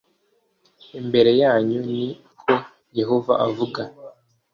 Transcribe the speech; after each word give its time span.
imbere 0.99 1.31
yanyu 1.41 1.79
ni 1.93 2.07
ko 2.39 2.51
Yehova 2.99 3.33
avuga 3.47 3.81